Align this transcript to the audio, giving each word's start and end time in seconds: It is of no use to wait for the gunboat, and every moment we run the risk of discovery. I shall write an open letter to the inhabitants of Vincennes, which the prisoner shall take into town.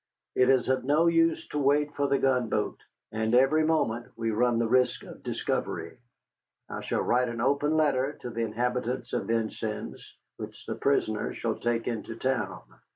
It 0.33 0.49
is 0.49 0.67
of 0.67 0.83
no 0.83 1.05
use 1.05 1.47
to 1.49 1.59
wait 1.59 1.93
for 1.93 2.07
the 2.07 2.17
gunboat, 2.17 2.79
and 3.11 3.35
every 3.35 3.63
moment 3.63 4.07
we 4.15 4.31
run 4.31 4.57
the 4.57 4.67
risk 4.67 5.03
of 5.03 5.21
discovery. 5.21 5.95
I 6.67 6.81
shall 6.81 7.01
write 7.03 7.29
an 7.29 7.39
open 7.39 7.77
letter 7.77 8.13
to 8.21 8.31
the 8.31 8.41
inhabitants 8.41 9.13
of 9.13 9.27
Vincennes, 9.27 10.17
which 10.37 10.65
the 10.65 10.73
prisoner 10.73 11.33
shall 11.33 11.53
take 11.59 11.87
into 11.87 12.15
town. 12.15 12.63